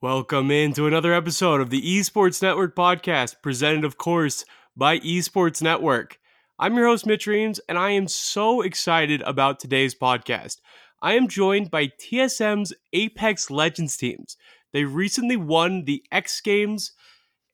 [0.00, 4.44] Welcome into another episode of the Esports Network podcast, presented, of course,
[4.76, 6.20] by Esports Network.
[6.56, 10.58] I'm your host, Mitch Reams, and I am so excited about today's podcast.
[11.02, 14.36] I am joined by TSM's Apex Legends teams.
[14.72, 16.92] They recently won the X Games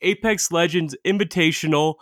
[0.02, 1.95] Apex Legends Invitational,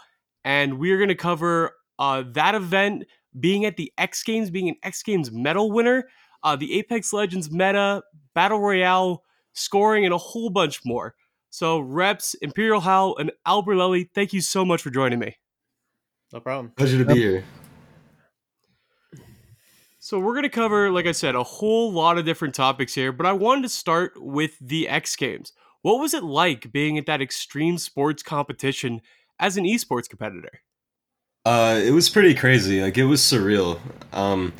[0.45, 3.05] and we are going to cover uh, that event
[3.39, 6.09] being at the X Games, being an X Games medal winner,
[6.43, 8.03] uh, the Apex Legends meta,
[8.35, 9.23] Battle Royale
[9.53, 11.15] scoring, and a whole bunch more.
[11.51, 15.37] So, Reps, Imperial Hal, and Albert Lely, thank you so much for joining me.
[16.33, 16.73] No problem.
[16.77, 17.45] Pleasure to be here.
[19.99, 23.13] So, we're going to cover, like I said, a whole lot of different topics here,
[23.13, 25.53] but I wanted to start with the X Games.
[25.83, 29.03] What was it like being at that extreme sports competition
[29.39, 30.61] as an esports competitor?
[31.45, 32.81] Uh, it was pretty crazy.
[32.81, 33.81] Like it was surreal.
[34.13, 34.53] Um,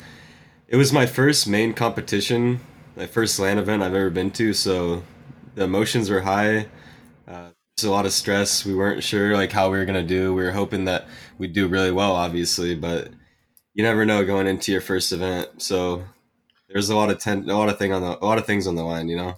[0.67, 2.59] it was my first main competition,
[2.95, 4.53] my first LAN event I've ever been to.
[4.53, 5.03] So
[5.55, 6.67] the emotions were high.
[7.27, 8.65] Uh, there's a lot of stress.
[8.65, 10.33] We weren't sure like how we were gonna do.
[10.33, 13.09] We were hoping that we'd do really well, obviously, but
[13.73, 15.61] you never know going into your first event.
[15.61, 16.03] So
[16.69, 18.67] there's a lot of ten, a lot of thing on the, a lot of things
[18.67, 19.35] on the line, you know.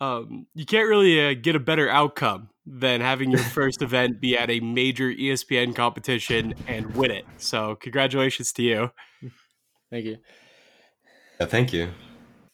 [0.00, 4.36] Um, you can't really uh, get a better outcome than having your first event be
[4.36, 7.24] at a major ESPN competition and win it.
[7.38, 8.90] So, congratulations to you.
[9.90, 10.18] Thank you.
[11.40, 11.88] Yeah, thank you.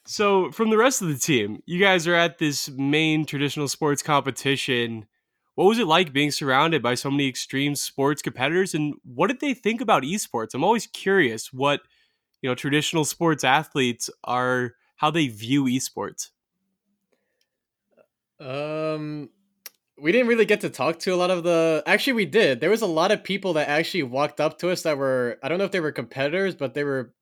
[0.07, 4.03] So, from the rest of the team, you guys are at this main traditional sports
[4.03, 5.07] competition.
[5.55, 9.41] What was it like being surrounded by so many extreme sports competitors and what did
[9.41, 10.53] they think about esports?
[10.53, 11.81] I'm always curious what,
[12.43, 16.31] you know, traditional sports athletes are how they view esports.
[18.41, 19.31] Um
[19.97, 22.61] we didn't really get to talk to a lot of the actually we did.
[22.61, 25.49] There was a lot of people that actually walked up to us that were I
[25.49, 27.15] don't know if they were competitors, but they were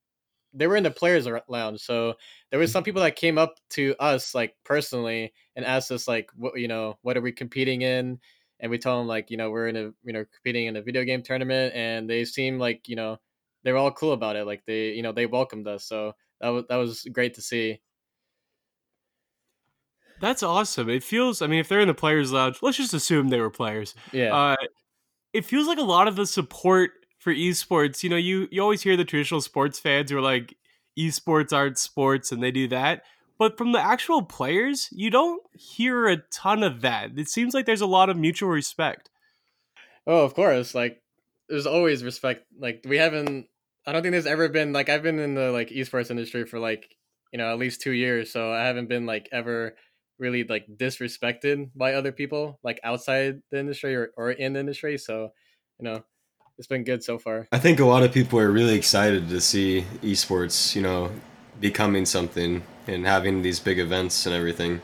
[0.52, 1.80] they were in the players lounge.
[1.80, 2.14] So
[2.50, 6.30] there was some people that came up to us like personally and asked us like
[6.36, 8.18] what you know, what are we competing in?
[8.60, 10.82] And we told them like, you know, we're in a you know, competing in a
[10.82, 13.18] video game tournament and they seemed like, you know,
[13.64, 14.46] they were all cool about it.
[14.46, 15.84] Like they, you know, they welcomed us.
[15.84, 17.80] So that was that was great to see.
[20.20, 20.88] That's awesome.
[20.88, 21.42] It feels.
[21.42, 23.94] I mean, if they're in the players' lounge, let's just assume they were players.
[24.12, 24.32] Yeah.
[24.34, 24.56] Uh,
[25.32, 28.02] it feels like a lot of the support for esports.
[28.02, 30.56] You know, you you always hear the traditional sports fans who are like,
[30.98, 33.04] esports aren't sports, and they do that.
[33.38, 37.18] But from the actual players, you don't hear a ton of that.
[37.18, 39.08] It seems like there's a lot of mutual respect.
[40.06, 40.74] Oh, of course.
[40.74, 41.02] Like,
[41.48, 42.46] there's always respect.
[42.58, 43.46] Like, we haven't.
[43.86, 46.58] I don't think there's ever been like I've been in the like esports industry for
[46.60, 46.96] like
[47.32, 49.76] you know at least two years, so I haven't been like ever
[50.18, 54.96] really like disrespected by other people like outside the industry or, or in the industry
[54.96, 55.30] so
[55.80, 56.04] you know
[56.58, 57.48] it's been good so far.
[57.52, 61.10] I think a lot of people are really excited to see esports you know
[61.60, 64.80] becoming something and having these big events and everything.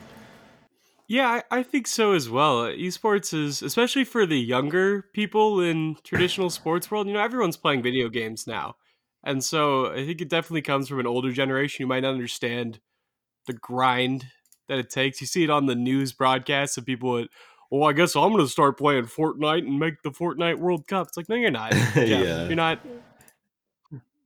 [1.07, 2.63] Yeah I, I think so as well.
[2.63, 7.81] Esports is especially for the younger people in traditional sports world you know everyone's playing
[7.81, 8.75] video games now.
[9.23, 12.79] And so i think it definitely comes from an older generation who might not understand
[13.47, 14.27] the grind
[14.69, 15.19] that it takes.
[15.19, 17.29] You see it on the news broadcasts of people that,
[17.69, 21.07] well, I guess I'm going to start playing Fortnite and make the Fortnite World Cup.
[21.07, 21.73] It's like, no, you're not.
[21.95, 22.45] yeah.
[22.45, 22.79] You're not.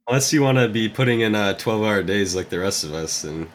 [0.07, 2.93] Unless you want to be putting in uh, 12 hour days like the rest of
[2.93, 3.47] us, and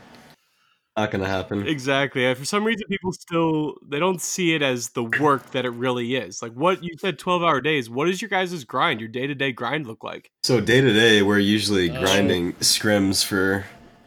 [0.99, 1.67] not going to happen.
[1.67, 2.35] Exactly.
[2.35, 6.17] For some reason, people still they don't see it as the work that it really
[6.17, 6.43] is.
[6.43, 7.89] Like what you said, 12 hour days.
[7.89, 10.31] What does your guys' grind, your day to day grind look like?
[10.43, 12.01] So day to day, we're usually oh.
[12.01, 13.65] grinding scrims for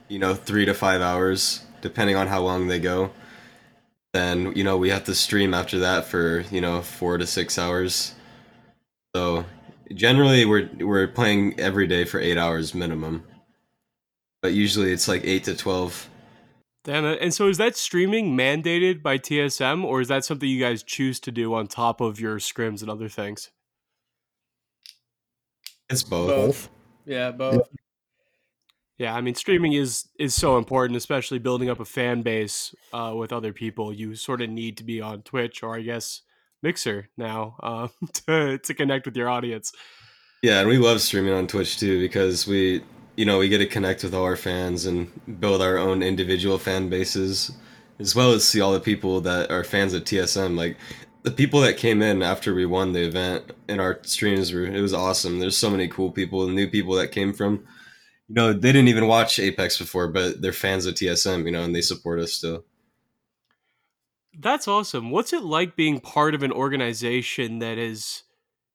[0.09, 3.11] you know three to five hours depending on how long they go.
[4.13, 7.57] Then you know we have to stream after that for you know four to six
[7.57, 8.13] hours.
[9.15, 9.45] So
[9.93, 13.23] generally we're we're playing every day for eight hours minimum,
[14.41, 16.09] but usually it's like eight to twelve.
[16.83, 17.19] Damn it.
[17.21, 21.19] And so is that streaming mandated by TSM or is that something you guys choose
[21.21, 23.51] to do on top of your scrims and other things?
[25.91, 26.29] It's both.
[26.29, 26.69] both.
[27.05, 27.69] Yeah, both.
[29.01, 33.15] Yeah, I mean, streaming is is so important, especially building up a fan base uh,
[33.17, 33.91] with other people.
[33.91, 36.21] You sort of need to be on Twitch or I guess
[36.61, 37.87] Mixer now uh,
[38.27, 39.73] to to connect with your audience.
[40.43, 42.83] Yeah, and we love streaming on Twitch too because we,
[43.15, 45.09] you know, we get to connect with all our fans and
[45.39, 47.51] build our own individual fan bases,
[47.97, 50.55] as well as see all the people that are fans of TSM.
[50.55, 50.77] Like
[51.23, 54.79] the people that came in after we won the event in our streams were it
[54.79, 55.39] was awesome.
[55.39, 57.65] There's so many cool people, new people that came from
[58.31, 61.63] you know, they didn't even watch Apex before, but they're fans of TSM, you know,
[61.63, 62.63] and they support us still.
[64.39, 65.11] That's awesome.
[65.11, 68.23] What's it like being part of an organization that has,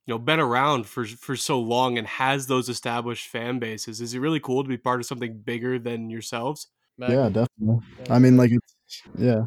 [0.05, 4.03] you know, been around for for so long and has those established fan bases?
[4.03, 6.67] Is it really cool to be part of something bigger than yourselves?
[6.99, 7.79] Yeah, definitely.
[8.11, 8.51] I mean, like,
[9.17, 9.47] yeah,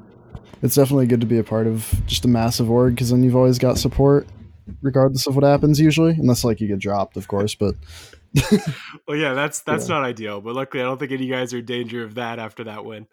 [0.64, 3.36] it's definitely good to be a part of just a massive org because then you've
[3.36, 4.26] always got support,
[4.82, 5.80] regardless of what happens.
[5.80, 7.54] Usually, unless like you get dropped, of course.
[7.54, 7.76] But
[9.08, 9.96] well, yeah, that's that's Yeah.
[9.96, 10.42] not ideal.
[10.42, 13.08] But luckily, I don't think any guys are in danger of that after that win.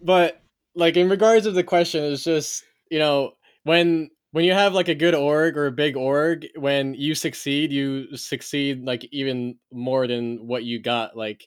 [0.00, 0.42] but
[0.74, 3.32] like in regards of the question it's just you know
[3.64, 7.72] when when you have like a good org or a big org when you succeed
[7.72, 11.46] you succeed like even more than what you got like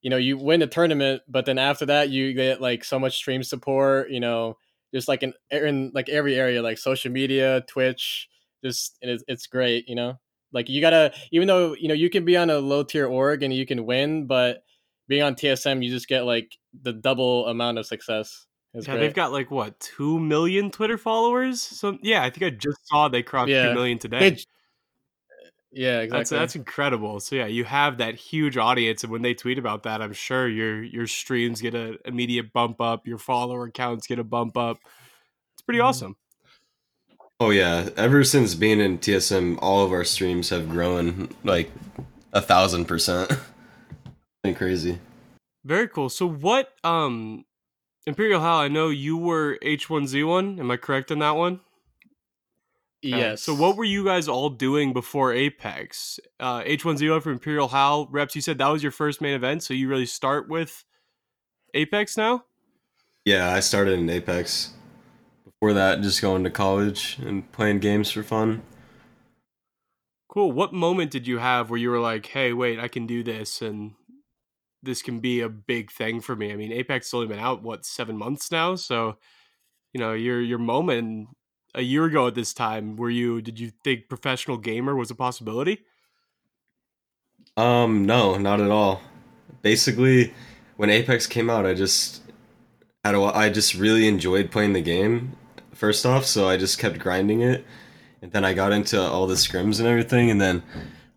[0.00, 3.16] you know you win a tournament but then after that you get like so much
[3.16, 4.56] stream support you know
[4.94, 8.28] just like in, in like every area like social media twitch
[8.64, 10.18] just and it's, it's great you know
[10.52, 13.42] like you gotta even though you know you can be on a low tier org
[13.42, 14.64] and you can win but
[15.08, 19.00] being on tsm you just get like the double amount of success it's yeah, great.
[19.06, 21.60] they've got like what two million Twitter followers.
[21.60, 23.68] So yeah, I think I just saw they crossed Yeah.
[23.68, 24.30] two million today.
[24.30, 24.44] They-
[25.74, 27.20] yeah exactly That's that's incredible.
[27.20, 30.48] So yeah, you have that huge audience, and when they tweet about that, I'm sure
[30.48, 34.78] your your streams get an immediate bump up, your follower counts get a bump up.
[35.54, 35.84] It's pretty Mhm.
[35.84, 36.16] awesome.
[37.42, 41.72] Oh yeah, ever since being in TSM, all of our streams have grown like
[42.32, 43.32] a thousand percent.
[44.44, 45.00] Been crazy.
[45.64, 46.08] Very cool.
[46.08, 47.44] So what um
[48.06, 50.60] Imperial Hal, I know you were H1Z1.
[50.60, 51.54] Am I correct in that one?
[53.04, 53.18] Okay.
[53.18, 56.20] yes So what were you guys all doing before Apex?
[56.38, 58.36] Uh, H1Z1 for Imperial Hal reps.
[58.36, 60.84] You said that was your first main event, so you really start with
[61.74, 62.44] Apex now.
[63.24, 64.74] Yeah, I started in Apex.
[65.62, 68.62] Before that, just going to college and playing games for fun.
[70.26, 70.50] Cool.
[70.50, 73.62] What moment did you have where you were like, "Hey, wait, I can do this,
[73.62, 73.92] and
[74.82, 76.50] this can be a big thing for me"?
[76.52, 79.18] I mean, Apex has only been out what seven months now, so
[79.92, 81.28] you know your your moment
[81.76, 82.96] a year ago at this time.
[82.96, 83.40] Were you?
[83.40, 85.84] Did you think professional gamer was a possibility?
[87.56, 89.00] Um, no, not at all.
[89.62, 90.34] Basically,
[90.76, 92.20] when Apex came out, I just
[93.04, 95.36] had a, I just really enjoyed playing the game.
[95.82, 97.66] First off, so I just kept grinding it,
[98.22, 100.62] and then I got into all the scrims and everything, and then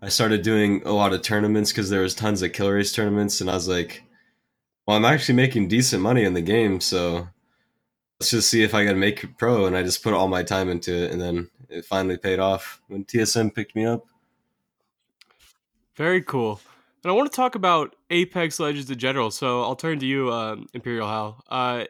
[0.01, 3.41] I started doing a lot of tournaments because there was tons of kill race tournaments,
[3.41, 4.01] and I was like,
[4.87, 7.27] well, I'm actually making decent money in the game, so
[8.19, 9.67] let's just see if I can make it pro.
[9.67, 12.81] And I just put all my time into it, and then it finally paid off
[12.87, 14.07] when TSM picked me up.
[15.95, 16.59] Very cool.
[17.03, 19.29] And I want to talk about Apex Legends in general.
[19.29, 21.43] So I'll turn to you, um, Imperial Hal.
[21.47, 21.85] Uh,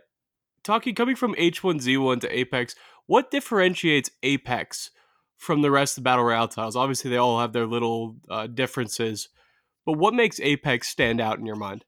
[0.65, 2.75] talking coming from H1Z1 to Apex,
[3.05, 4.91] what differentiates Apex
[5.37, 6.75] from the rest of the battle royale titles?
[6.75, 9.29] Obviously, they all have their little uh, differences,
[9.85, 11.85] but what makes Apex stand out in your mind?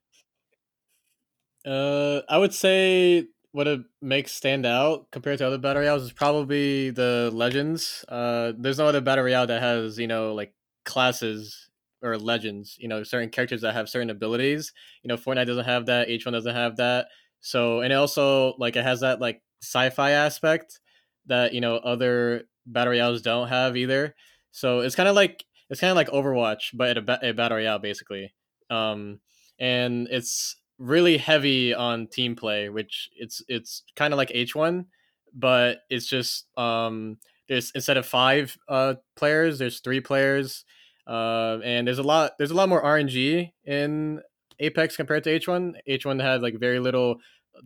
[1.66, 6.12] Uh, I would say what it makes stand out compared to other battle royales is
[6.12, 8.04] probably the legends.
[8.08, 10.54] Uh, there's no other battle royale that has you know like
[10.84, 11.68] classes
[12.02, 12.76] or legends.
[12.78, 14.72] You know, certain characters that have certain abilities.
[15.02, 16.08] You know, Fortnite doesn't have that.
[16.08, 17.08] H one doesn't have that.
[17.40, 20.80] So and it also like it has that like sci-fi aspect
[21.26, 24.14] that you know other battle royales don't have either.
[24.50, 27.58] So it's kind of like it's kind of like Overwatch, but a, ba- a battle
[27.58, 28.32] royale basically.
[28.70, 29.20] Um,
[29.58, 34.86] and it's really heavy on team play, which it's it's kind of like H1,
[35.34, 37.18] but it's just um
[37.48, 40.64] there's instead of five uh players, there's three players.
[41.06, 44.20] Uh, and there's a lot there's a lot more RNG in
[44.60, 45.74] Apex compared to H1.
[45.88, 47.16] H1 had like very little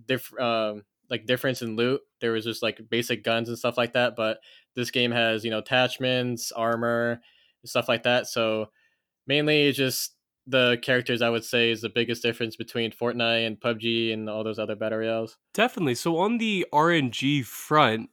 [0.06, 2.00] diff um like difference in loot.
[2.20, 4.38] There was just like basic guns and stuff like that, but
[4.74, 7.20] this game has, you know, attachments, armor,
[7.64, 8.26] stuff like that.
[8.26, 8.70] So
[9.26, 10.14] mainly just
[10.46, 14.42] the characters I would say is the biggest difference between Fortnite and PUBG and all
[14.42, 15.36] those other battle royales.
[15.54, 15.94] Definitely.
[15.96, 18.10] So on the RNG front,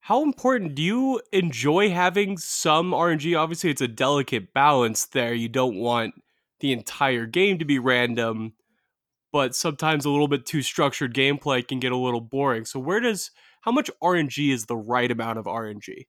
[0.00, 3.38] how important do you enjoy having some RNG?
[3.38, 5.34] Obviously, it's a delicate balance there.
[5.34, 6.14] You don't want
[6.60, 8.54] the entire game to be random,
[9.32, 12.64] but sometimes a little bit too structured gameplay can get a little boring.
[12.64, 13.30] So where does
[13.62, 16.06] how much RNG is the right amount of RNG?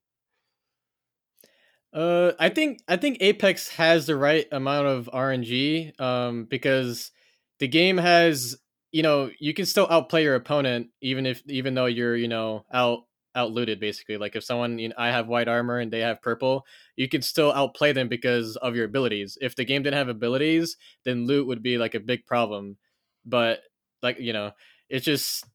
[1.91, 5.99] Uh, I think I think Apex has the right amount of RNG.
[5.99, 7.11] Um, because
[7.59, 8.57] the game has
[8.91, 12.65] you know you can still outplay your opponent even if even though you're you know
[12.73, 13.01] out
[13.39, 14.17] out looted basically.
[14.17, 16.65] Like if someone you know, I have white armor and they have purple,
[16.95, 19.37] you can still outplay them because of your abilities.
[19.41, 22.77] If the game didn't have abilities, then loot would be like a big problem.
[23.25, 23.61] But
[24.03, 24.51] like you know,
[24.89, 25.45] it's just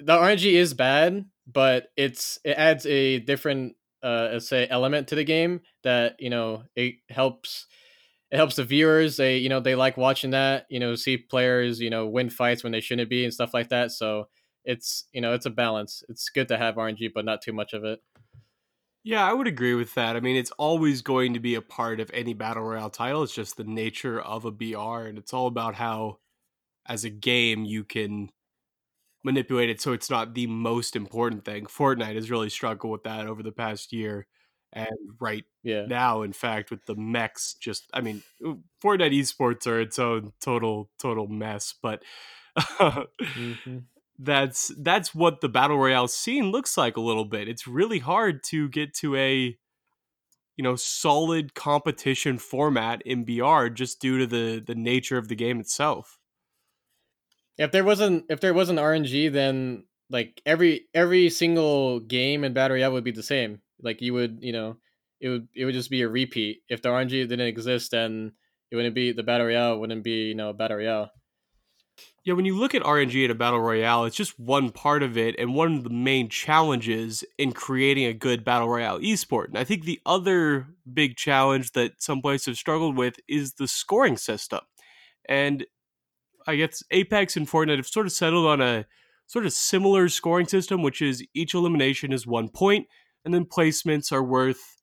[0.00, 5.24] the RNG is bad, but it's it adds a different uh say element to the
[5.24, 7.66] game that you know it helps
[8.30, 11.80] it helps the viewers they you know they like watching that you know see players
[11.80, 14.28] you know win fights when they shouldn't be and stuff like that so
[14.64, 17.72] it's you know it's a balance it's good to have rng but not too much
[17.72, 18.02] of it
[19.02, 20.16] Yeah, I would agree with that.
[20.16, 23.22] I mean, it's always going to be a part of any battle royale title.
[23.22, 26.20] It's just the nature of a BR, and it's all about how,
[26.86, 28.30] as a game, you can
[29.24, 31.66] manipulate it so it's not the most important thing.
[31.66, 34.26] Fortnite has really struggled with that over the past year.
[34.72, 34.90] And
[35.20, 35.88] right Yeah.
[35.88, 40.90] now, in fact, with the mechs, just I mean, Fortnite esports are its own total
[41.00, 41.74] total mess.
[41.82, 42.04] But
[43.34, 43.86] hmm
[44.18, 47.48] that's that's what the battle royale scene looks like a little bit.
[47.48, 49.56] It's really hard to get to a
[50.56, 55.34] you know solid competition format in BR just due to the the nature of the
[55.34, 56.18] game itself.
[57.58, 62.76] If there wasn't if there wasn't RNG, then like every every single game in Battle
[62.76, 63.60] Royale would be the same.
[63.82, 64.76] Like you would, you know,
[65.20, 66.62] it would it would just be a repeat.
[66.68, 68.32] If the RNG didn't exist, then
[68.70, 69.78] it wouldn't be the Battle Royale.
[69.78, 71.10] Wouldn't be you know Battle Royale.
[72.24, 75.18] Yeah, when you look at RNG at a battle royale, it's just one part of
[75.18, 79.48] it and one of the main challenges in creating a good battle royale esport.
[79.48, 83.68] And I think the other big challenge that some places have struggled with is the
[83.68, 84.60] scoring system.
[85.28, 85.66] And
[86.46, 88.86] I guess Apex and Fortnite have sort of settled on a
[89.26, 92.86] sort of similar scoring system, which is each elimination is one point,
[93.26, 94.82] and then placements are worth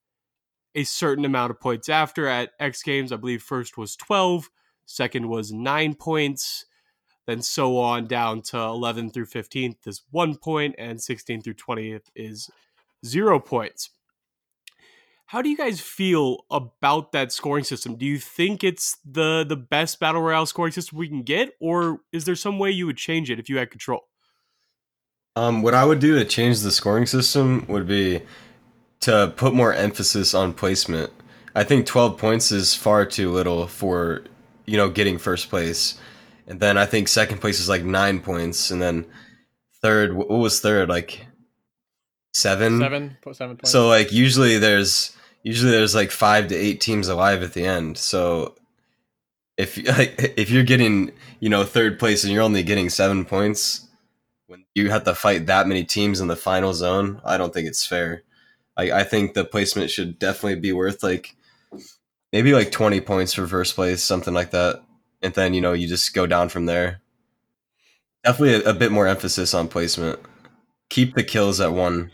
[0.76, 2.28] a certain amount of points after.
[2.28, 4.50] At X Games, I believe first was 12,
[4.86, 6.66] second was nine points
[7.32, 12.08] then so on down to 11 through 15th is one point and 16 through 20th
[12.16, 12.50] is
[13.06, 13.92] zero points
[15.28, 19.58] how do you guys feel about that scoring system do you think it's the the
[19.58, 22.98] best battle royale scoring system we can get or is there some way you would
[22.98, 24.06] change it if you had control
[25.38, 28.22] Um, what I would do to change the scoring system would be
[29.02, 31.12] to put more emphasis on placement.
[31.56, 34.24] I think 12 points is far too little for,
[34.66, 35.98] you know, getting first place.
[36.48, 38.72] And then I think second place is like nine points.
[38.72, 39.06] And then
[39.82, 40.90] third, what was third?
[40.90, 41.26] Like
[42.34, 42.80] seven?
[42.80, 43.72] Seven seven points.
[43.72, 47.98] So like usually there's usually there's like five to eight teams alive at the end.
[47.98, 48.56] So
[49.58, 53.88] if like, if you're getting you know third place and you're only getting seven points
[54.48, 57.68] when you have to fight that many teams in the final zone, I don't think
[57.68, 58.24] it's fair.
[58.78, 61.36] I I think the placement should definitely be worth like
[62.34, 64.84] maybe like twenty points for first place, something like that,
[65.22, 67.02] and then you know you just go down from there.
[68.24, 70.20] Definitely a, a bit more emphasis on placement.
[70.90, 72.12] Keep the kills at one.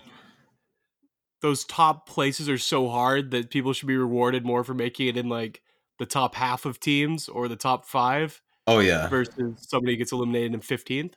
[1.41, 5.17] those top places are so hard that people should be rewarded more for making it
[5.17, 5.61] in like
[5.99, 10.53] the top half of teams or the top five Oh yeah, versus somebody gets eliminated
[10.53, 11.13] in 15th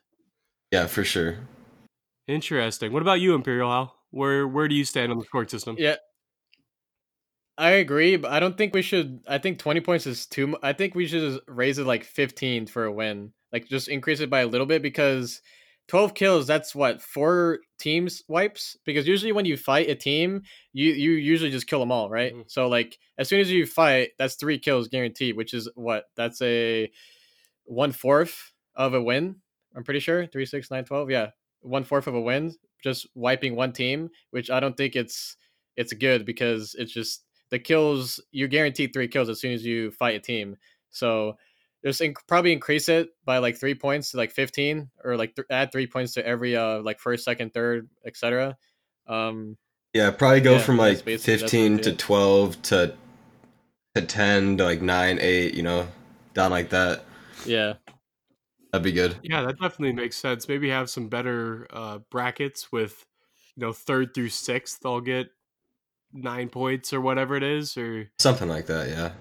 [0.71, 1.37] yeah for sure.
[2.29, 2.93] Interesting.
[2.93, 3.97] What about you, Imperial Hal?
[4.11, 5.77] Where where do you stand on the scoring system?
[5.79, 5.97] yeah,
[7.61, 9.21] I agree, but I don't think we should.
[9.29, 10.49] I think twenty points is too.
[10.49, 13.33] mu- I think we should raise it like fifteen for a win.
[13.53, 15.43] Like just increase it by a little bit because
[15.87, 16.47] twelve kills.
[16.47, 18.79] That's what four teams wipes.
[18.87, 22.35] Because usually when you fight a team, you you usually just kill them all, right?
[22.35, 22.51] Mhm.
[22.51, 25.37] So like as soon as you fight, that's three kills guaranteed.
[25.37, 26.05] Which is what?
[26.17, 26.91] That's a
[27.65, 29.37] one fourth of a win.
[29.77, 31.11] I'm pretty sure three, six, nine, twelve.
[31.11, 32.55] Yeah, one fourth of a win.
[32.83, 35.37] Just wiping one team, which I don't think it's
[35.77, 39.91] it's good because it's just the kills you're guaranteed three kills as soon as you
[39.91, 40.57] fight a team.
[40.91, 41.37] So
[41.85, 45.47] just inc- probably increase it by like three points to like 15 or like th-
[45.51, 48.57] add three points to every uh like first, second, third, etc.
[49.07, 49.57] Um,
[49.95, 52.95] Yeah, probably go Yeah, from like 15 to 12 to
[53.95, 55.89] to 10 to like 9, 8, you know,
[56.35, 57.05] down like that.
[57.45, 57.75] yeah,
[58.73, 59.17] That'd be good.
[59.23, 60.49] Yeah, that definitely makes sense.
[60.49, 63.05] Maybe have some better uh, brackets with,
[63.57, 64.85] you know, third through sixth.
[64.87, 65.29] i'll get
[66.13, 67.77] nine points or whatever it is.
[67.77, 69.13] Or Something like that, yeah.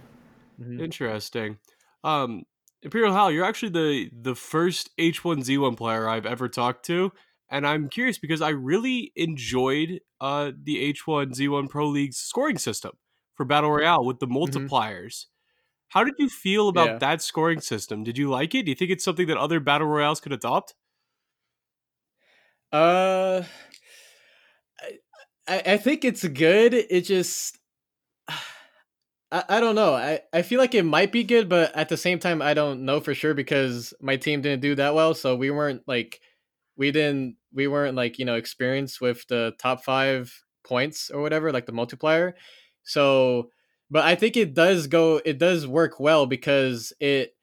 [0.59, 0.79] Mhm.
[0.83, 1.57] interesting.
[2.03, 2.43] Um,
[2.81, 7.11] Imperial Hal, you're actually the the first H1Z1 player I've ever talked to,
[7.49, 12.93] and I'm curious because I really enjoyed uh, the H1Z1 Pro League's scoring system
[13.35, 15.25] for Battle Royale with the multipliers.
[15.89, 16.97] How did you feel about Yeah.
[16.99, 18.03] that scoring system?
[18.03, 18.63] Did you like it?
[18.65, 20.75] Do you think it's something that other Battle Royales could adopt?
[22.71, 23.47] Uh, I,
[25.49, 26.73] I I think it's good.
[26.73, 27.57] It just,
[29.31, 29.95] I, I don't know.
[29.95, 32.85] I, I feel like it might be good, but at the same time, I don't
[32.85, 35.13] know for sure because my team didn't do that well.
[35.13, 36.21] So we weren't like,
[36.77, 40.33] we didn't, we weren't like, you know, experienced with the top five
[40.65, 42.35] points or whatever, like the multiplier.
[42.83, 43.51] So,
[43.91, 47.35] but I think it does go, it does work well because it,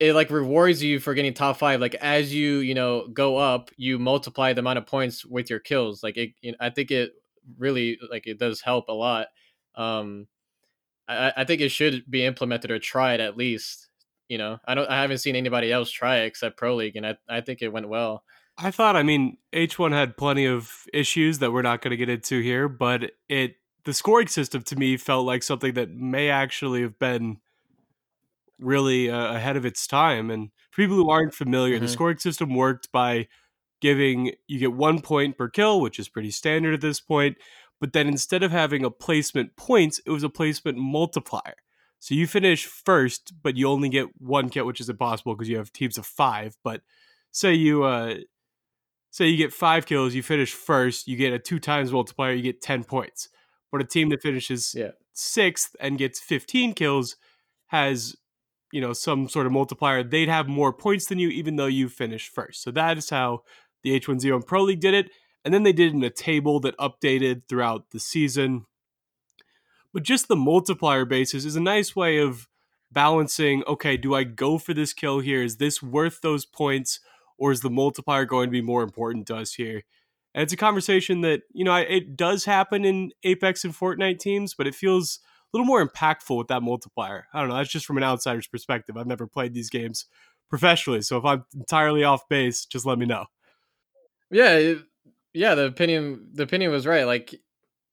[0.00, 1.80] it like rewards you for getting top five.
[1.80, 5.60] Like as you you know go up, you multiply the amount of points with your
[5.60, 6.02] kills.
[6.02, 7.12] Like it, you know, I think it
[7.58, 9.28] really like it does help a lot.
[9.74, 10.28] Um,
[11.08, 13.88] I, I think it should be implemented or tried at least.
[14.28, 17.06] You know, I don't, I haven't seen anybody else try it except Pro League, and
[17.06, 18.24] I, I think it went well.
[18.56, 22.08] I thought, I mean, H1 had plenty of issues that we're not going to get
[22.08, 26.80] into here, but it the scoring system to me felt like something that may actually
[26.80, 27.38] have been
[28.58, 30.30] really uh, ahead of its time.
[30.30, 31.88] And for people who aren't familiar, the Mhm.
[31.88, 33.28] scoring system worked by
[33.84, 37.36] giving you get one point per kill, which is pretty standard at this point.
[37.80, 41.56] But then instead of having a placement points, it was a placement multiplier.
[41.98, 45.58] So you finish first, but you only get one kill, which is impossible because you
[45.58, 46.56] have teams of five.
[46.64, 46.80] But
[47.30, 48.14] say you uh,
[49.10, 52.42] say you get five kills, you finish first, you get a two times multiplier, you
[52.42, 53.28] get ten points.
[53.70, 54.92] But a team that finishes Yeah.
[55.12, 57.16] sixth and gets fifteen kills
[57.66, 58.16] has
[58.72, 60.02] you know some sort of multiplier.
[60.02, 62.62] They'd have more points than you, even though you finished first.
[62.62, 63.42] So that is how
[63.84, 65.10] the H1Z1 Pro League did it.
[65.44, 68.66] And then they did it in a table that updated throughout the season.
[69.92, 72.48] But just the multiplier basis is a nice way of
[72.90, 75.42] balancing okay, do I go for this kill here?
[75.42, 77.00] Is this worth those points?
[77.36, 79.82] Or is the multiplier going to be more important to us here?
[80.34, 84.54] And it's a conversation that, you know, it does happen in Apex and Fortnite teams,
[84.54, 87.26] but it feels a little more impactful with that multiplier.
[87.32, 87.56] I don't know.
[87.56, 88.96] That's just from an outsider's perspective.
[88.96, 90.06] I've never played these games
[90.48, 91.02] professionally.
[91.02, 93.26] So if I'm entirely off base, just let me know.
[94.30, 94.74] Yeah,
[95.32, 95.54] yeah.
[95.54, 97.04] The opinion, the opinion was right.
[97.04, 97.34] Like,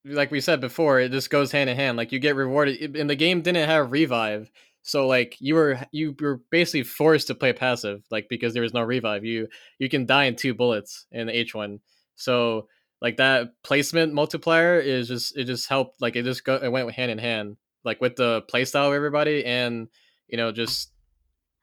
[0.05, 1.97] like we said before, it just goes hand in hand.
[1.97, 4.51] Like you get rewarded, and the game didn't have revive,
[4.83, 8.73] so like you were you were basically forced to play passive, like because there was
[8.73, 9.25] no revive.
[9.25, 9.47] You
[9.79, 11.79] you can die in two bullets in H one.
[12.15, 12.67] So
[13.01, 16.01] like that placement multiplier is just it just helped.
[16.01, 19.45] Like it just go it went hand in hand, like with the playstyle of everybody,
[19.45, 19.87] and
[20.27, 20.91] you know just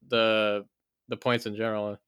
[0.09, 0.65] the
[1.09, 1.99] the points in general.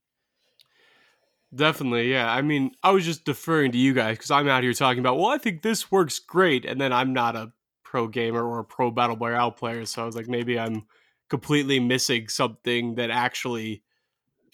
[1.54, 2.32] Definitely, yeah.
[2.32, 5.18] I mean, I was just deferring to you guys because I'm out here talking about,
[5.18, 7.52] well, I think this works great, and then I'm not a
[7.82, 10.86] pro gamer or a pro battle royale player, so I was like, maybe I'm
[11.28, 13.82] completely missing something that actually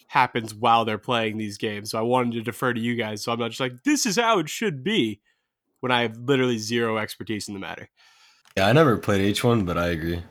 [0.07, 1.91] happens while they're playing these games.
[1.91, 4.15] So I wanted to defer to you guys, so I'm not just like, this is
[4.15, 5.21] how it should be,
[5.81, 7.89] when I have literally zero expertise in the matter.
[8.55, 10.23] Yeah, I never played H1, but I agree.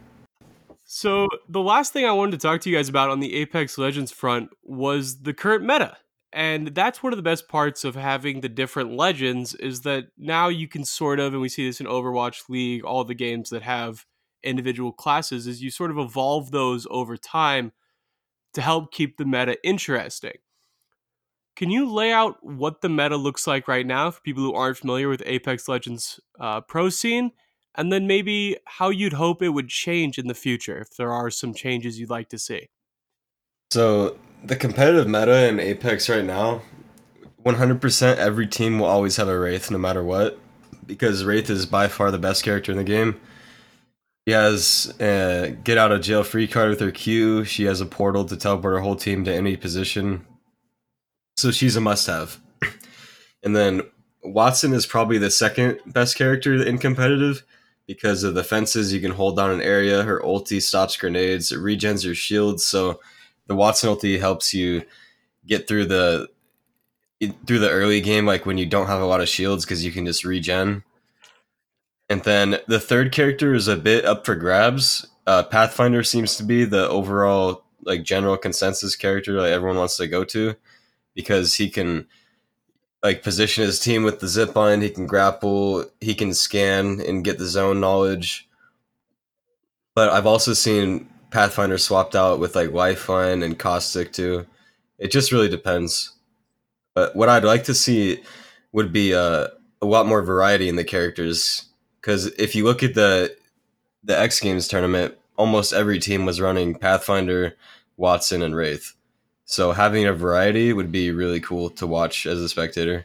[0.82, 3.78] So the last thing I wanted to talk to you guys about on the Apex
[3.78, 5.96] Legends front was the current meta.
[6.37, 10.49] And that's one of the best parts of having the different legends is that now
[10.49, 13.62] you can sort of, and we see this in Overwatch League, all the games that
[13.62, 14.05] have
[14.42, 17.72] individual classes, is you sort of evolve those over time
[18.53, 20.37] to help keep the meta interesting.
[21.57, 24.77] Can you lay out what the meta looks like right now for people who aren't
[24.77, 27.31] familiar with Apex Legends uh, pro scene?
[27.77, 31.31] And then maybe how you'd hope it would change in the future if there are
[31.31, 32.68] some changes you'd like to see.
[33.70, 36.62] So the competitive meta in Apex right now,
[37.44, 40.38] 100% every team will always have a Wraith no matter what,
[40.87, 43.20] because Wraith is by far the best character in the game.
[44.26, 47.44] She has a get out of jail free card with her Q.
[47.44, 50.26] She has a portal to teleport her whole team to any position.
[51.37, 52.40] So she's a must have.
[53.44, 53.82] And then
[54.24, 57.44] Wattson is probably the second best character in competitive
[57.87, 58.92] because of the fences.
[58.92, 60.02] You can hold down an area.
[60.02, 62.64] Her ulti stops grenades, it regens your shields.
[62.64, 62.98] So
[63.46, 64.82] the Wattson ulti helps you
[65.46, 66.28] get through the
[67.46, 69.92] through the early game, like when you don't have a lot of shields, because you
[69.92, 70.85] can just regen.
[72.09, 75.06] And then the third character is a bit up for grabs.
[75.26, 80.06] Uh, Pathfinder seems to be the overall like general consensus character that everyone wants to
[80.06, 80.54] go to
[81.14, 82.06] because he can
[83.02, 87.24] like position his team with the zip line, he can grapple, he can scan and
[87.24, 88.48] get the zone knowledge.
[89.94, 94.46] But I've also seen Pathfinder swapped out with like Lifeline and Caustic too.
[94.99, 96.12] It just really depends.
[96.94, 98.22] But what I'd like to see
[98.72, 99.49] would be uh,
[99.83, 101.66] a lot more variety in the characters.
[102.01, 103.37] Because if you look at the
[104.03, 107.55] the X Games tournament, almost every team was running Pathfinder,
[107.99, 108.94] Wattson, and Wraith.
[109.44, 113.05] So having a variety would be really cool to watch as a spectator.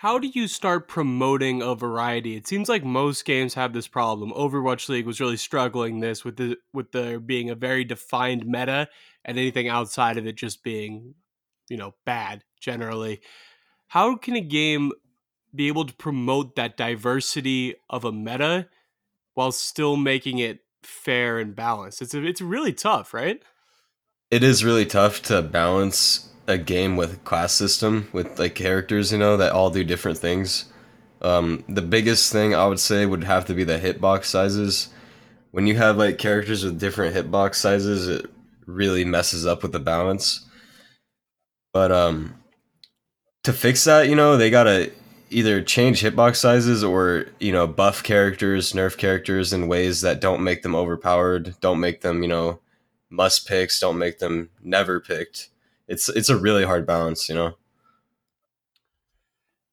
[0.00, 2.36] How do you start promoting a variety?
[2.36, 4.32] It seems like most games have this problem.
[4.32, 8.88] Overwatch League was really struggling this with the with there being a very defined meta
[9.24, 11.16] and anything outside of it just being,
[11.68, 13.20] you know, bad generally.
[13.88, 14.92] How can a game
[15.52, 18.68] be able to promote that diversity of a meta
[19.34, 22.02] while still making it fair and balanced?
[22.02, 23.42] It's it's really tough, right?
[24.30, 29.18] It is really tough to balance a game with class system with like characters, you
[29.18, 30.64] know, that all do different things.
[31.20, 34.88] Um, the biggest thing I would say would have to be the hitbox sizes.
[35.50, 38.30] When you have like characters with different hitbox sizes, it
[38.66, 40.46] really messes up with the balance.
[41.72, 42.34] But um,
[43.44, 44.90] to fix that, you know, they gotta
[45.30, 50.42] either change hitbox sizes or you know buff characters, nerf characters in ways that don't
[50.42, 52.60] make them overpowered, don't make them you know
[53.10, 55.50] must picks, don't make them never picked.
[55.88, 57.56] It's it's a really hard balance, you know.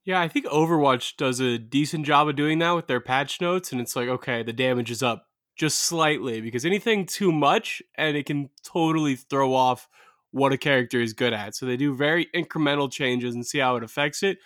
[0.03, 3.71] Yeah, I think Overwatch does a decent job of doing that with their patch notes,
[3.71, 8.17] and it's like, okay, the damage is up just slightly because anything too much and
[8.17, 9.87] it can totally throw off
[10.31, 11.55] what a character is good at.
[11.55, 14.39] So they do very incremental changes and see how it affects it.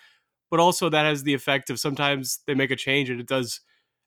[0.50, 3.60] But also that has the effect of sometimes they make a change and it does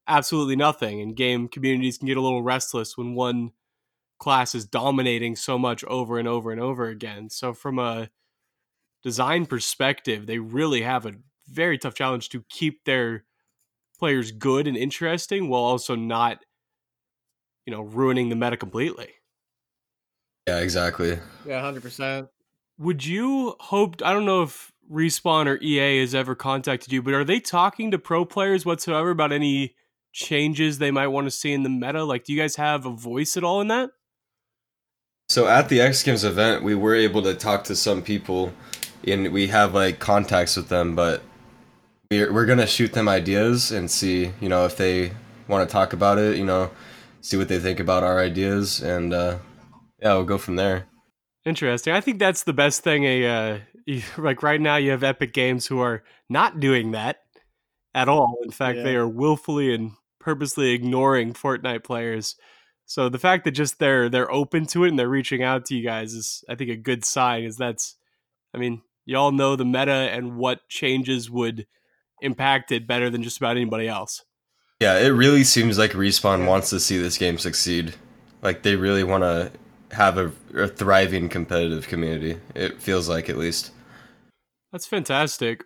[0.08, 1.02] absolutely nothing.
[1.02, 3.52] And game communities can get a little restless when one
[4.24, 7.30] class is dominating so much over and over and over again.
[7.30, 8.10] So from a
[9.04, 11.16] design perspective, they really have a
[11.50, 13.26] very tough challenge to keep their
[14.00, 16.40] players good and interesting while also not
[17.66, 19.10] you know ruining the meta completely.
[20.48, 21.20] Yeah, exactly.
[21.46, 22.30] Yeah, hundred percent.
[22.78, 24.02] Would you hope?
[24.04, 27.92] I don't know if Respawn or EA has ever contacted you, but are they talking
[27.92, 29.76] to pro players whatsoever about any
[30.14, 32.06] changes they might want to see in the meta?
[32.06, 33.90] Like, do you guys have a voice at all in that?
[35.34, 38.54] So at the X Games event, we were able to talk to some people,
[39.08, 40.96] and we have like contacts with them.
[40.96, 41.24] But
[42.12, 45.12] we're we're gonna shoot them ideas and see, you know, if they
[45.48, 46.38] want to talk about it.
[46.38, 46.70] You know,
[47.22, 49.40] see what they think about our ideas, and uh,
[50.00, 50.86] yeah, we'll go from there.
[51.46, 51.96] Interesting.
[51.96, 53.04] I think that's the best thing.
[53.04, 53.60] A uh,
[54.20, 57.22] like right now, you have Epic Games who are not doing that
[57.96, 58.38] at all.
[58.44, 58.84] In fact, yeah.
[58.84, 62.36] they are willfully and purposely ignoring Fortnite players.
[62.86, 65.76] So the fact that just they're they're open to it and they're reaching out to
[65.76, 67.44] you guys is, I think, a good sign.
[67.44, 67.96] Is that's,
[68.54, 71.66] I mean, y'all know the meta and what changes would
[72.22, 74.24] impact it better than just about anybody else.
[74.80, 77.96] Yeah, it really seems like Respawn wants to see this game succeed.
[78.42, 79.52] Like they really want to
[79.96, 82.40] have a, a thriving competitive community.
[82.56, 83.72] It feels like at least.
[84.72, 85.64] That's fantastic.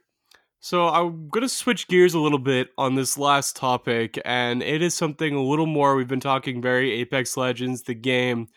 [0.60, 4.82] So I'm going to switch gears a little bit on this last topic, and it
[4.82, 5.96] is something a little more.
[5.96, 8.48] We've been talking very Apex Legends, the game.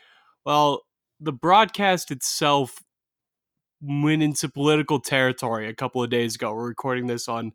[0.44, 0.82] Well,
[1.20, 2.82] the broadcast itself
[3.82, 6.54] went into political territory a couple of days ago.
[6.54, 7.52] We're recording this on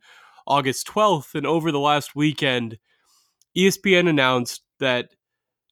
[0.47, 2.77] August 12th, and over the last weekend,
[3.57, 5.09] ESPN announced that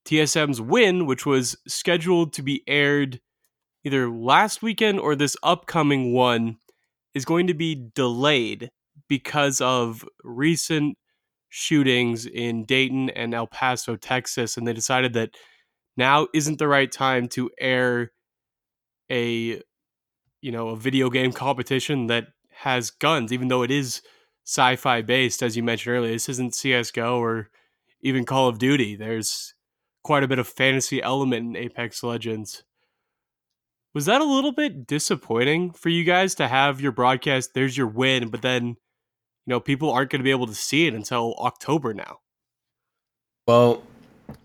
[0.06, 3.22] TSM's win, which was scheduled to be aired
[3.84, 6.58] either last weekend or this upcoming one,
[7.13, 8.69] is going to be delayed
[9.08, 10.97] because of recent
[11.49, 14.58] shootings in Dayton and El Paso, Texas.
[14.58, 15.32] And they decided that
[15.97, 18.12] now isn't the right time to air
[19.12, 19.62] a
[20.41, 24.02] you know a video game competition that has guns even though it is
[24.45, 27.49] sci-fi based as you mentioned earlier this isn't csgo or
[28.02, 29.54] even call of duty there's
[30.04, 32.63] quite a bit of fantasy element in Apex Legends.
[33.94, 37.54] Was that a little bit disappointing for you guys to have your broadcast?
[37.54, 38.76] There's your win, but then, you
[39.46, 42.20] know, people aren't going to be able to see it until October now.
[43.48, 43.84] Well,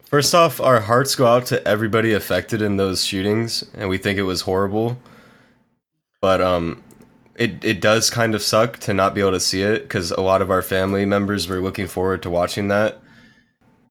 [0.05, 4.19] first off, our hearts go out to everybody affected in those shootings, and we think
[4.19, 4.99] it was horrible.
[6.21, 6.83] But um,
[7.37, 10.21] it it does kind of suck to not be able to see it because a
[10.21, 13.01] lot of our family members were looking forward to watching that.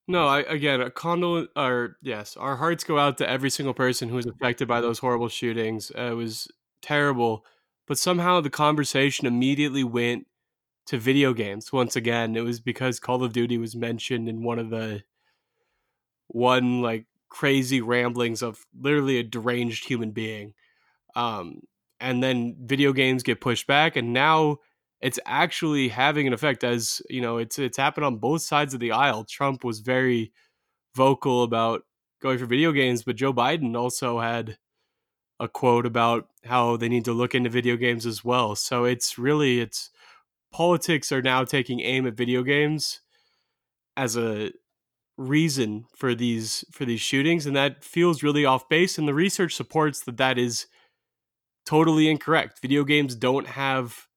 [0.08, 4.08] No, I, again, a condol or yes, our hearts go out to every single person
[4.08, 5.92] who was affected by those horrible shootings.
[5.98, 6.48] Uh, it was
[6.82, 7.44] terrible,
[7.88, 10.28] but somehow the conversation immediately went
[10.86, 12.38] to video games once again.
[12.38, 15.04] It was because Call of Duty was mentioned in one of the
[16.28, 20.54] one like crazy ramblings of literally a deranged human being.
[21.16, 21.62] Um,
[22.00, 24.60] and then video games get pushed back, and now
[25.02, 28.80] it's actually having an effect as you know it's it's happened on both sides of
[28.80, 29.24] the aisle.
[29.24, 30.32] Trump was very
[30.96, 31.84] vocal about
[32.22, 34.58] going for video games but joe biden also had
[35.40, 38.56] a quote about how they need to look into video games as well.
[38.56, 39.90] So it's really it's
[40.52, 43.02] politics are now taking aim at video games
[43.96, 44.52] as a
[45.18, 49.56] reason for these for these shootings and that feels really off base and the research
[49.56, 50.68] supports that that is
[51.66, 52.60] totally incorrect.
[52.62, 54.08] Video games don't have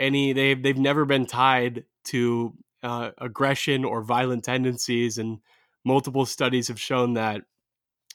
[0.00, 5.38] any they've they've never been tied to uh, aggression or violent tendencies, and
[5.84, 7.42] multiple studies have shown that.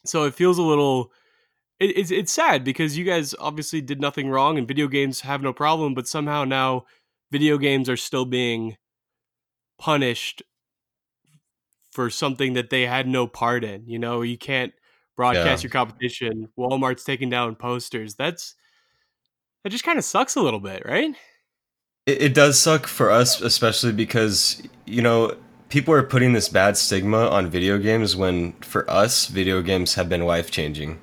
[0.06, 1.12] So it feels a little.
[1.80, 5.42] It, it's it's sad because you guys obviously did nothing wrong, and video games have
[5.42, 6.86] no problem, but somehow now
[7.32, 8.78] video games are still being
[9.78, 10.42] punished
[11.92, 13.88] for something that they had no part in.
[13.88, 14.74] You know, you can't
[15.16, 15.68] broadcast yeah.
[15.68, 16.50] your competition.
[16.58, 18.16] Walmart's taking down posters.
[18.16, 18.56] That's
[19.64, 21.16] that just kind of sucks a little bit, right?
[22.06, 25.36] It, it does suck for us, especially because you know
[25.70, 30.10] people are putting this bad stigma on video games when for us video games have
[30.10, 31.00] been life changing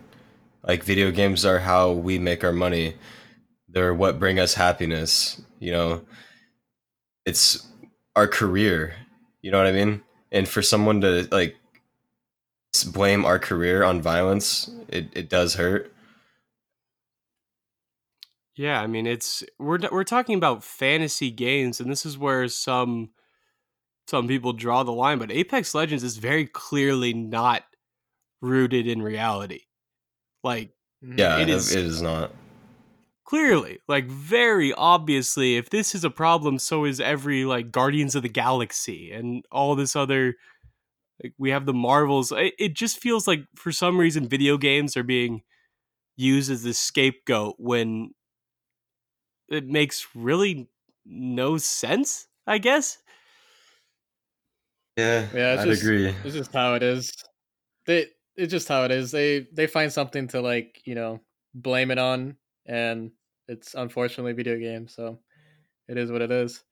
[0.65, 2.95] like video games are how we make our money.
[3.69, 6.03] They're what bring us happiness you know?
[7.27, 7.67] It's
[8.17, 8.95] our career
[9.43, 10.03] you know what i mean?
[10.31, 11.57] And for someone to like
[12.93, 15.92] blame our career on violence it, it does hurt
[18.57, 23.11] yeah, I mean it's we're we're talking about fantasy games, and this is where some
[24.09, 25.19] some people draw the line.
[25.19, 27.65] But Apex Legends is very clearly not
[28.41, 29.63] rooted in reality.
[30.45, 31.75] Like Yeah, It is.
[31.75, 32.33] It is not.
[33.25, 38.23] clearly like very obviously if this is a problem so is every like guardians of
[38.23, 40.35] the galaxy and all this other
[41.23, 44.97] like we have the marvels it, it just feels like for some reason video games
[44.99, 45.41] are being
[46.17, 48.11] used as the scapegoat when
[49.53, 50.69] it makes really
[51.05, 52.99] no sense i guess
[54.97, 56.15] Yeah, Yeah, I'd just- agree.
[56.25, 57.13] It's just how it is.
[57.87, 59.11] They it's just how it is.
[59.11, 61.21] They they find something to like, you know,
[61.55, 62.37] blame it on
[62.67, 63.11] and
[63.49, 65.19] it's unfortunately video games, so
[65.89, 66.63] it is what it is.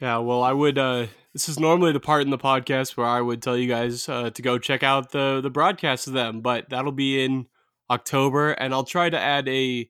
[0.00, 0.76] Yeah, well, I would.
[0.78, 4.08] Uh, this is normally the part in the podcast where I would tell you guys
[4.08, 7.46] uh, to go check out the the broadcast of them, but that'll be in
[7.90, 9.88] October, and I'll try to add a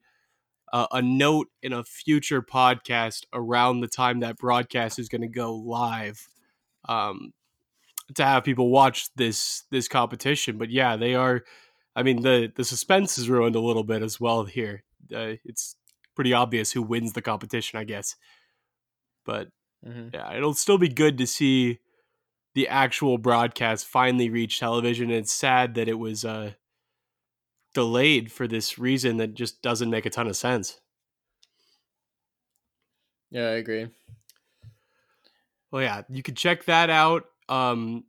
[0.72, 5.28] uh, a note in a future podcast around the time that broadcast is going to
[5.28, 6.28] go live,
[6.88, 7.33] um,
[8.14, 10.59] to have people watch this this competition.
[10.59, 11.44] But yeah, they are.
[11.96, 14.85] I mean, the the suspense is ruined a little bit as well here.
[15.14, 15.76] Uh, it's
[16.14, 18.16] pretty obvious who wins the competition, I guess.
[19.24, 19.48] But
[19.85, 21.81] hmm yeah, it'll still be good to see
[22.54, 25.11] the actual broadcast finally reach television.
[25.11, 26.54] It's sad that it was uh,
[27.79, 30.81] delayed for this reason that just doesn't make a ton of sense.
[33.31, 33.87] Yeah, I agree.
[35.71, 38.03] Well, yeah, you can check that out um,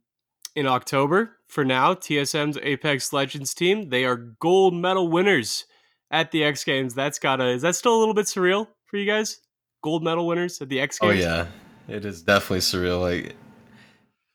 [0.56, 1.36] in October.
[1.46, 5.66] For now, TSM's Apex Legends team they are gold medal winners
[6.10, 6.92] at the X Games.
[6.92, 9.38] That's gotta is that still a little bit surreal for you guys?
[9.84, 11.24] Gold medal winners at the X Games.
[11.24, 11.46] Oh yeah,
[11.86, 13.00] it is definitely surreal.
[13.00, 13.36] Like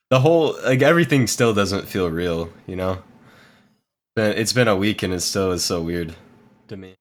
[0.10, 2.50] the whole, like everything still doesn't feel real.
[2.68, 3.04] You know, But
[4.16, 6.16] it's been a week and it still is so weird
[6.68, 6.96] to me.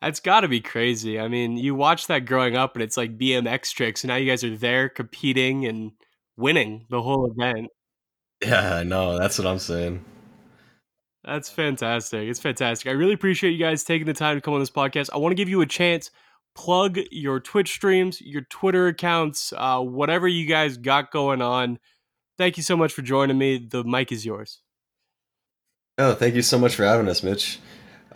[0.00, 1.20] That's got to be crazy.
[1.20, 4.30] I mean, you watch that growing up, and it's like BMX tricks, and now you
[4.30, 5.92] guys are there competing and
[6.36, 7.68] winning the whole event.
[8.42, 9.18] Yeah, I know.
[9.18, 10.02] That's what I'm saying.
[11.22, 12.26] That's fantastic.
[12.26, 12.88] It's fantastic.
[12.88, 15.10] I really appreciate you guys taking the time to come on this podcast.
[15.12, 16.10] I want to give you a chance.
[16.54, 21.78] Plug your Twitch streams, your Twitter accounts, uh, whatever you guys got going on.
[22.38, 23.58] Thank you so much for joining me.
[23.58, 24.62] The mic is yours.
[26.00, 27.58] Oh, thank you so much for having us, Mitch.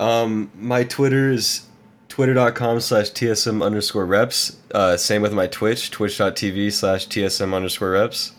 [0.00, 1.66] Um, my Twitter is
[2.08, 4.56] twitter.com slash tsm underscore reps.
[4.72, 8.32] Uh, same with my Twitch, twitch.tv slash tsm underscore reps.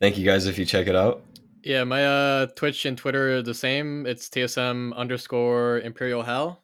[0.00, 1.22] Thank you guys if you check it out.
[1.62, 4.04] Yeah, my uh Twitch and Twitter are the same.
[4.04, 6.60] It's TSM underscore Imperial Hal.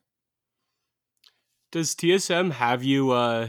[1.70, 3.48] Does TSM have you uh,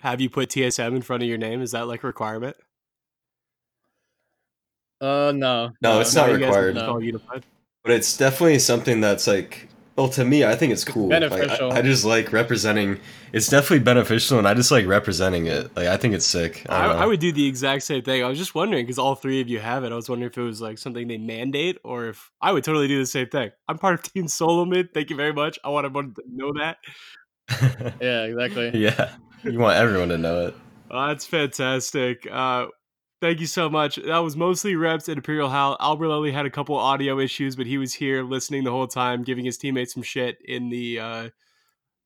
[0.00, 1.62] have you put TSM in front of your name?
[1.62, 2.56] Is that like a requirement?
[5.00, 5.70] Uh no.
[5.80, 6.74] No, it's not Why you guys required.
[6.76, 7.44] call unified?
[7.84, 11.08] But it's definitely something that's like, well, to me, I think it's cool.
[11.08, 11.72] Like, I- beneficial.
[11.72, 13.00] I, just like representing.
[13.32, 15.74] It's definitely beneficial, and I just like representing it.
[15.76, 16.64] Like, I think it's sick.
[16.68, 16.92] I, I.
[17.02, 18.22] I would do the exact same thing.
[18.24, 19.92] I was just wondering because all three of you have it.
[19.92, 22.88] I was wondering if it was like something they mandate or if I would totally
[22.88, 23.50] do the same thing.
[23.68, 24.94] I'm part of Team Solo Mid.
[24.94, 25.58] Thank you very much.
[25.64, 26.78] I want everyone to know that.
[28.00, 28.70] Yeah, exactly.
[28.78, 30.54] yeah, you want everyone to know it.
[30.90, 32.26] Uh, that's fantastic.
[32.30, 32.66] Uh,
[33.20, 33.96] thank you so much.
[33.96, 35.76] That was mostly reps at Imperial Hal.
[35.80, 39.22] Albert Lilly had a couple audio issues, but he was here listening the whole time,
[39.22, 41.28] giving his teammates some shit in the uh,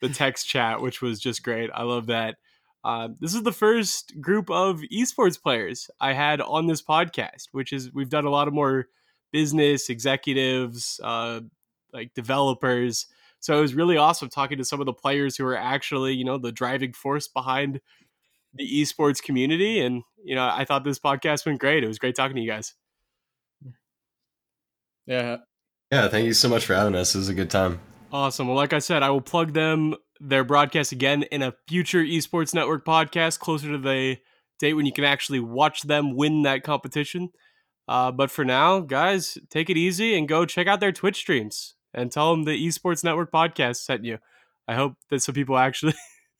[0.00, 1.70] the text chat, which was just great.
[1.72, 2.36] I love that.
[2.84, 7.72] Uh, this is the first group of esports players I had on this podcast, which
[7.72, 8.88] is we've done a lot of more
[9.32, 11.40] business executives, uh,
[11.92, 13.06] like developers.
[13.38, 16.24] So it was really awesome talking to some of the players who are actually, you
[16.24, 17.80] know, the driving force behind
[18.54, 19.80] the esports community.
[19.80, 21.84] And, you know, I thought this podcast went great.
[21.84, 22.74] It was great talking to you guys.
[25.06, 25.38] Yeah.
[25.90, 27.14] Yeah, thank you so much for having us.
[27.14, 27.80] It was a good time.
[28.12, 28.46] Awesome.
[28.46, 32.54] Well, like I said, I will plug them their broadcast again in a future esports
[32.54, 34.18] network podcast closer to the
[34.58, 37.30] date when you can actually watch them win that competition.
[37.88, 41.74] Uh, but for now, guys, take it easy and go check out their Twitch streams
[41.92, 44.18] and tell them the esports network podcast sent you.
[44.68, 45.94] I hope that some people actually.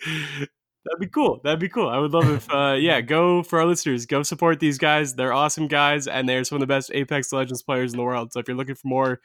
[0.85, 1.40] That'd be cool.
[1.45, 1.88] That'd be cool.
[1.88, 5.14] I would love if, uh, yeah, go for our listeners, go support these guys.
[5.14, 8.33] They're awesome guys, and they're some of the best Apex Legends players in the world.
[8.33, 9.21] So if you're looking for more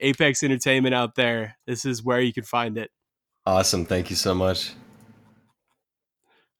[0.00, 2.90] Apex entertainment out there, this is where you can find it.
[3.46, 3.84] Awesome.
[3.84, 4.72] Thank you so much.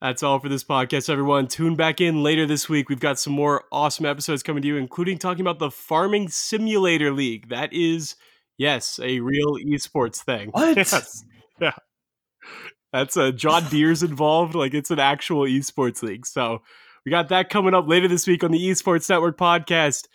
[0.00, 1.48] That's all for this podcast, everyone.
[1.48, 2.88] Tune back in later this week.
[2.88, 7.12] We've got some more awesome episodes coming to you, including talking about the Farming Simulator
[7.12, 7.48] League.
[7.48, 8.14] That is,
[8.58, 10.50] yes, a real esports thing.
[10.50, 10.76] What?
[10.86, 11.24] Yes.
[11.60, 11.72] Yeah.
[12.96, 14.54] That's uh, John Deere's involved.
[14.54, 16.24] Like it's an actual esports league.
[16.24, 16.62] So
[17.04, 20.06] we got that coming up later this week on the Esports Network podcast.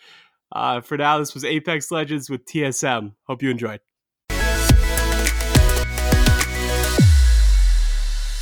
[0.50, 3.12] Uh, for now, this was Apex Legends with TSM.
[3.28, 3.78] Hope you enjoyed.